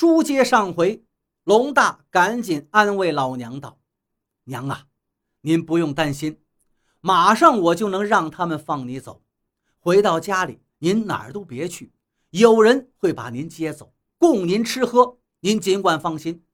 [0.00, 1.04] 书接上回，
[1.44, 3.78] 龙大赶紧安慰老娘道
[4.44, 4.86] ：“娘啊，
[5.42, 6.40] 您不用担心，
[7.02, 9.20] 马上我就能让他们放你走。
[9.78, 11.92] 回到家里，您哪儿都别去，
[12.30, 15.18] 有人会把您接走，供您吃喝。
[15.40, 16.46] 您尽管放心。”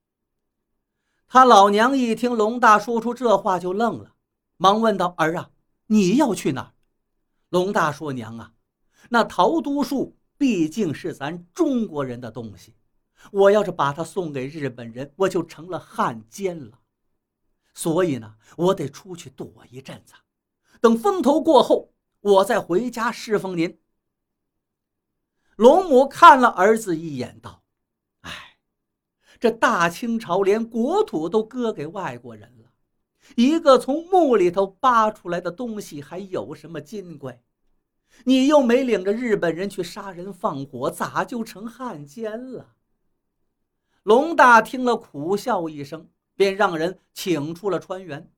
[1.28, 4.14] 他老娘一听龙大说出这话，就愣了，
[4.56, 5.50] 忙问道：“儿啊，
[5.86, 6.74] 你要去哪儿？”
[7.50, 8.54] 龙大说：“娘啊，
[9.08, 12.74] 那桃都树毕竟是咱中国人的东西。”
[13.32, 16.80] 我要是把它送给日本人，我就成了汉奸了。
[17.74, 20.14] 所以呢，我得出去躲一阵子，
[20.80, 23.78] 等风头过后，我再回家侍奉您。
[25.56, 27.62] 龙母看了儿子一眼，道
[28.22, 28.58] ：“哎，
[29.38, 32.72] 这大清朝连国土都割给外国人了，
[33.36, 37.42] 一个从墓里头扒出来的东西还有什么金贵？
[38.24, 42.74] 你又没领着日本人去杀人放火，咋就成汉奸了？”
[44.06, 48.32] 龙大听了，苦笑一声，便让人请出了川原，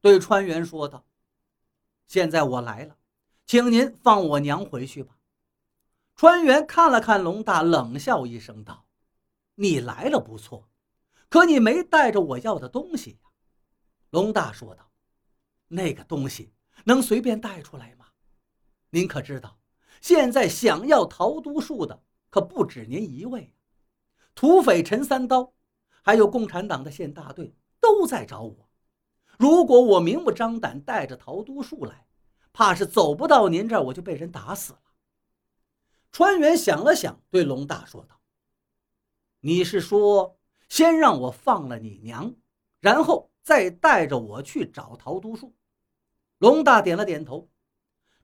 [0.00, 1.04] 对川原说道
[2.08, 2.96] ：“现在我来了，
[3.44, 5.18] 请您放我娘回去吧。”
[6.16, 8.86] 川原看了看龙大，冷笑一声道
[9.56, 10.70] ：“你来了不错，
[11.28, 13.28] 可你没带着我要的东西呀。”
[14.08, 14.90] 龙大说道
[15.68, 18.06] ：“那个东西能随便带出来吗？
[18.88, 19.58] 您可知道，
[20.00, 23.54] 现在想要桃都树的可不止您一位。”
[24.40, 25.52] 土匪陈三刀，
[26.00, 28.70] 还有共产党的县大队都在找我。
[29.38, 32.06] 如果我明目张胆带着陶都树来，
[32.50, 34.80] 怕是走不到您这儿，我就被人打死了。
[36.10, 38.18] 川原想了想，对龙大说道
[39.40, 40.38] ：“你是说，
[40.70, 42.34] 先让我放了你娘，
[42.80, 45.54] 然后再带着我去找陶都树？”
[46.40, 47.50] 龙大点了点头。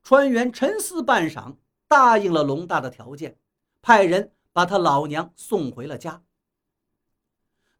[0.02, 3.38] 川原沉思半晌，答应了龙大的条件，
[3.82, 4.32] 派人。
[4.56, 6.24] 把他老娘送回了家。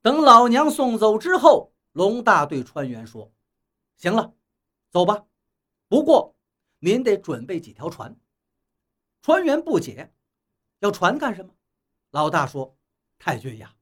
[0.03, 3.33] 等老娘送走之后，龙大对川原说
[3.97, 4.35] ：“行了，
[4.91, 5.25] 走吧。
[5.89, 6.37] 不过
[6.81, 8.15] 您得准备几条船。”
[9.25, 10.13] 船员不解
[10.81, 11.55] ：“要船干什么？”
[12.13, 12.77] 老大说
[13.19, 13.75] ：“太君呀，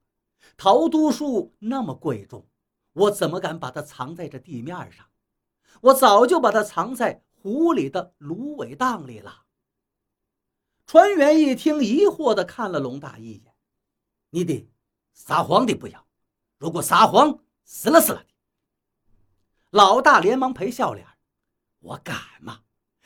[0.57, 2.47] 桃都树那么贵重，
[2.93, 5.05] 我怎么敢把它藏在这地面上？
[5.81, 9.44] 我早就把它藏在湖里的芦苇荡里了。”
[10.87, 13.55] 船员一听，疑惑地看了龙大一眼
[14.31, 14.69] ：“你得
[15.13, 16.07] 撒谎的不要，
[16.59, 18.29] 如果撒谎，死了死了的。”
[19.71, 21.07] 老大连忙赔笑脸
[21.81, 22.61] ：“我敢吗？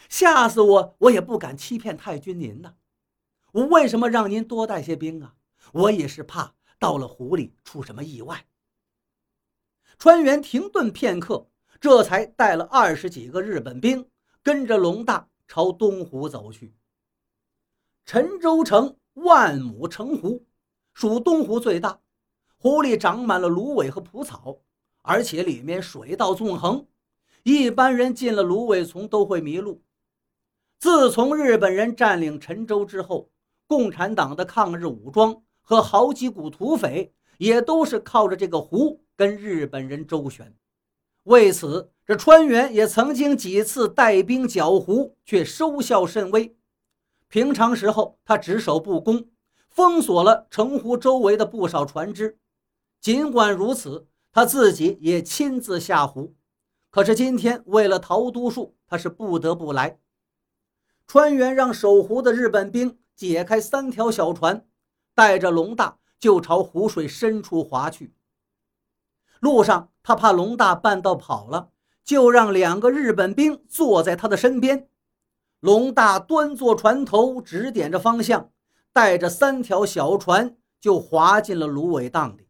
[0.09, 2.75] 吓死我，我也不敢欺骗太君您呢。
[3.53, 5.37] 我为什么让您多带些兵啊？
[5.73, 8.47] 我也是怕到了湖里出什么意外。”
[9.99, 11.49] 船员停顿片刻，
[11.81, 14.11] 这才带了二十几个日本兵，
[14.43, 16.75] 跟着龙大朝东湖走去。
[18.11, 20.43] 陈州城万亩城湖，
[20.95, 22.01] 属东湖最大，
[22.57, 24.57] 湖里长满了芦苇和蒲草，
[25.03, 26.87] 而且里面水道纵横，
[27.43, 29.83] 一般人进了芦苇丛都会迷路。
[30.79, 33.29] 自从日本人占领陈州之后，
[33.67, 40.57] 共产党的抗日武装和好几股土匪也都是靠着这个湖跟日本人周旋。
[41.25, 46.57] 为此，这川原也曾经几次带兵剿湖，却收效甚微。
[47.29, 49.29] 平常时候，他只守不攻，
[49.69, 52.39] 封锁了城湖周围的不少船只。
[53.01, 56.35] 尽管如此，他自己也亲自下湖。
[56.91, 59.99] 可是今天为了逃都树，他是不得不来。
[61.07, 64.67] 川原让守湖的日本兵解开三条小船，
[65.15, 68.15] 带着龙大就朝湖水深处划去。
[69.41, 71.71] 路上，他怕龙大半道跑了，
[72.05, 74.89] 就让两个日本兵坐在他的身边。
[75.61, 78.53] 龙大端坐船头，指点着方向，
[78.93, 82.49] 带着三条小船就划进了芦苇荡里。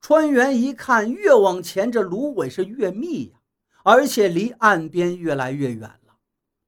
[0.00, 3.40] 川原一看，越往前这芦苇是越密呀，
[3.84, 6.18] 而且离岸边越来越远了。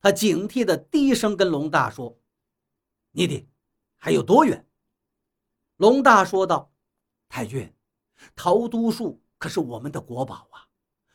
[0.00, 2.19] 他警惕地低声跟龙大说
[3.10, 3.49] ：“你的
[3.97, 4.65] 还有多远？”
[5.78, 6.73] 龙大说道
[7.29, 7.73] ：“太君，
[8.37, 10.67] 桃都树可是我们的国宝啊，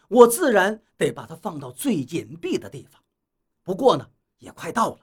[0.10, 3.02] 我自然得把它放到最隐蔽的地方。”
[3.66, 5.00] 不过呢，也快到了。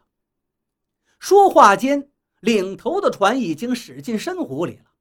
[1.19, 4.93] 说话间，领头的船已经驶进深湖里了。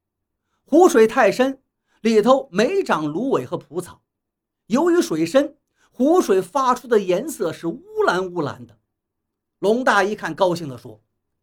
[0.65, 1.61] 湖水太深，
[2.01, 4.01] 里头没长芦苇和蒲草。
[4.65, 5.59] 由于水深，
[5.91, 8.79] 湖水发出的颜色是乌蓝乌蓝的。
[9.59, 10.99] 龙大一看，高兴地说：“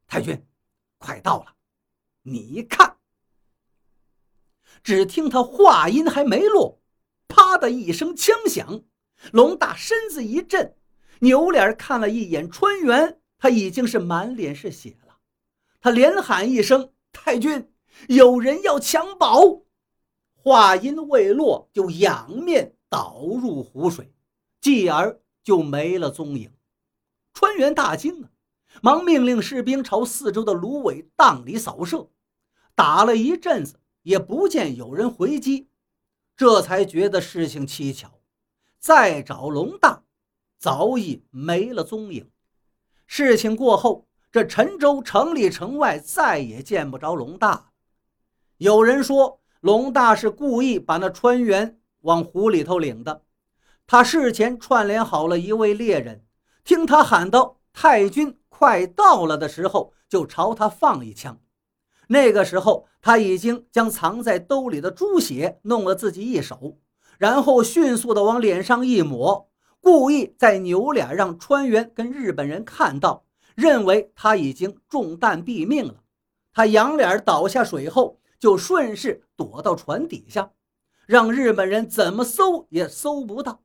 [0.08, 0.44] 太君，
[0.98, 1.54] 快到了！
[2.22, 2.96] 你看。”
[4.82, 6.80] 只听他话音还没落，
[7.28, 8.82] 啪的一声枪响，
[9.32, 10.77] 龙大身子一震。
[11.20, 15.16] 扭脸看了一眼川原，他已经是满脸是血了。
[15.80, 17.72] 他连喊一声：“太君，
[18.08, 19.62] 有人要抢宝！”
[20.34, 24.12] 话音未落，就仰面倒入湖水，
[24.60, 26.52] 继而就没了踪影。
[27.34, 28.30] 川原大惊啊，
[28.82, 32.08] 忙命令士兵朝四周的芦苇荡里扫射，
[32.74, 35.68] 打了一阵子也不见有人回击，
[36.36, 38.08] 这才觉得事情蹊跷，
[38.78, 39.97] 再找龙大，
[40.58, 42.28] 早已没了踪影。
[43.06, 47.70] 事情过后，这陈州城里城外再也见不着龙大。
[48.58, 53.22] 有人说，龙大是故意把那川原往湖里头领的，
[53.86, 56.24] 他事前串联好了一位猎人。
[56.64, 61.40] 听他喊道：“太君快到了”的时候，就朝他放一枪。
[62.08, 66.78] 那个时候，他已经将藏在兜里的猪血弄了自己一手，
[67.16, 69.47] 然后迅速的往脸上一抹，
[69.80, 76.02] 故意在扭脸让川原跟日本人看到，认为他已经中弹毙命了。
[76.52, 80.50] 他仰脸倒下水后，就顺势躲到船底下，
[81.06, 83.62] 让日本人怎么搜也搜不到。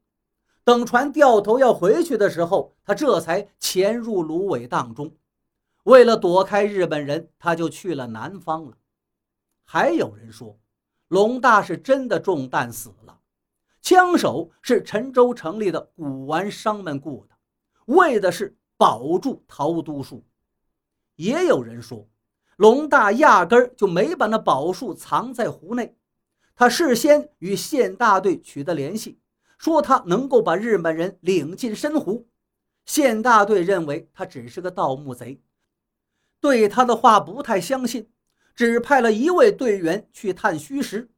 [0.63, 5.11] 等船掉头要回去的时候，他这才潜入芦苇荡中。
[5.83, 8.77] 为了躲开日本人，他就去了南方了。
[9.65, 10.57] 还有人说，
[11.09, 13.19] 龙大是真的中弹死了，
[13.83, 17.35] 枪手是陈州城里的古玩商们雇的，
[17.87, 20.25] 为的是保住陶都树。
[21.17, 22.07] 也有人说，
[22.55, 25.97] 龙大压根儿就没把那宝树藏在湖内，
[26.55, 29.19] 他事先与县大队取得联系。
[29.57, 32.29] 说他能够把日本人领进深湖，
[32.85, 35.41] 县大队认为他只是个盗墓贼，
[36.39, 38.09] 对他的话不太相信，
[38.55, 41.09] 只派了一位队员去探虚实。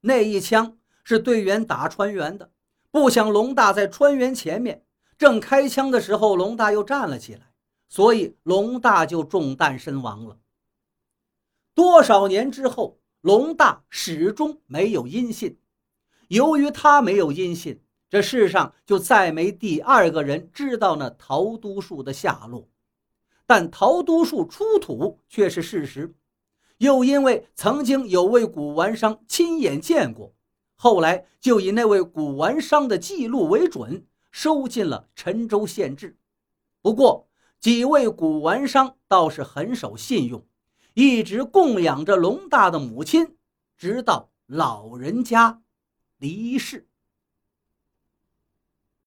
[0.00, 2.50] 那一枪是队员打川原的，
[2.90, 4.84] 不想龙大在川原前面，
[5.16, 7.52] 正开枪的时候，龙大又站了起来，
[7.88, 10.38] 所以龙大就中弹身亡了。
[11.74, 15.58] 多少年之后，龙大始终没有音信，
[16.28, 17.80] 由于他没有音信。
[18.10, 22.68] 这世上就再没第二个人知道那陶都树的下落，
[23.44, 26.14] 但陶都树出土却是事实。
[26.78, 30.33] 又因为曾经有位古玩商亲眼见过，
[30.76, 36.18] 后来就以那位古玩商的记录为准，收进了陈州县志。
[36.82, 37.28] 不过
[37.60, 40.46] 几位古玩商倒是很守信用，
[40.92, 43.36] 一直供养着龙大的母亲，
[43.76, 45.62] 直到老人家
[46.18, 46.88] 离世。